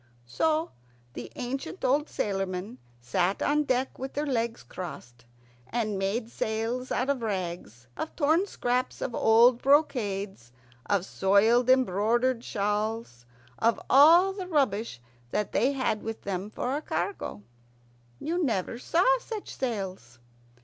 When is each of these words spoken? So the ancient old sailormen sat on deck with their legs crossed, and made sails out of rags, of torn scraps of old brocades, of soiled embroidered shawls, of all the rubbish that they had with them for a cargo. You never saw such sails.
So 0.25 0.71
the 1.13 1.31
ancient 1.35 1.85
old 1.85 2.07
sailormen 2.07 2.79
sat 2.99 3.43
on 3.43 3.65
deck 3.65 3.99
with 3.99 4.13
their 4.13 4.25
legs 4.25 4.63
crossed, 4.63 5.25
and 5.69 5.99
made 5.99 6.31
sails 6.31 6.91
out 6.91 7.07
of 7.07 7.21
rags, 7.21 7.85
of 7.95 8.15
torn 8.15 8.47
scraps 8.47 8.99
of 8.99 9.13
old 9.13 9.61
brocades, 9.61 10.51
of 10.87 11.05
soiled 11.05 11.69
embroidered 11.69 12.43
shawls, 12.43 13.27
of 13.59 13.79
all 13.91 14.33
the 14.33 14.47
rubbish 14.47 14.99
that 15.29 15.51
they 15.51 15.73
had 15.73 16.01
with 16.01 16.23
them 16.23 16.49
for 16.49 16.75
a 16.75 16.81
cargo. 16.81 17.43
You 18.19 18.43
never 18.43 18.79
saw 18.79 19.05
such 19.19 19.55
sails. 19.55 20.17